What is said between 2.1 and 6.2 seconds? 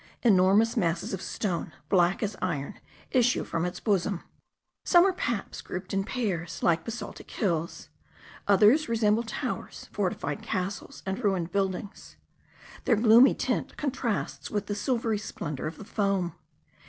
as iron, issue from its bosom. Some are paps grouped in